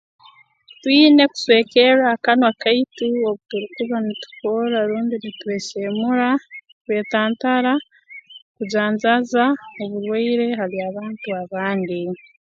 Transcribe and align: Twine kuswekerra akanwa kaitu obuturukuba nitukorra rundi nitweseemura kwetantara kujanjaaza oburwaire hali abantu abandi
Twine 0.79 1.21
kuswekerra 1.31 2.05
akanwa 2.15 2.49
kaitu 2.61 3.05
obuturukuba 3.29 3.97
nitukorra 4.01 4.79
rundi 4.89 5.15
nitweseemura 5.19 6.29
kwetantara 6.83 7.73
kujanjaaza 8.55 9.43
oburwaire 9.83 10.47
hali 10.59 10.77
abantu 10.89 11.27
abandi 11.43 11.99